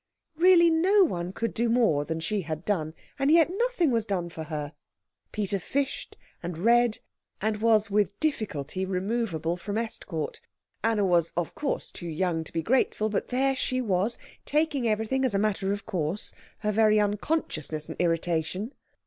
Really 0.35 0.71
no 0.71 1.03
one 1.03 1.31
could 1.31 1.53
do 1.53 1.69
more 1.69 2.05
than 2.05 2.19
she 2.19 2.41
had 2.41 2.65
done, 2.65 2.95
and 3.19 3.29
yet 3.29 3.51
nothing 3.55 3.91
was 3.91 4.03
done 4.03 4.29
for 4.29 4.45
her. 4.45 4.73
Peter 5.31 5.59
fished, 5.59 6.17
and 6.41 6.57
read, 6.57 6.97
and 7.39 7.57
was 7.61 7.91
with 7.91 8.19
difficulty 8.19 8.83
removable 8.83 9.57
from 9.57 9.75
Estcourt. 9.77 10.41
Anna 10.83 11.05
was, 11.05 11.31
of 11.37 11.53
course, 11.53 11.91
too 11.91 12.07
young 12.09 12.43
to 12.45 12.51
be 12.51 12.63
grateful, 12.63 13.09
but 13.09 13.27
there 13.27 13.55
she 13.55 13.79
was, 13.79 14.17
taking 14.43 14.87
everything 14.87 15.23
as 15.23 15.35
a 15.35 15.37
matter 15.37 15.71
of 15.71 15.85
course, 15.85 16.33
her 16.61 16.71
very 16.71 16.99
unconsciousness 16.99 17.87
an 17.87 17.95
irritation. 17.99 18.73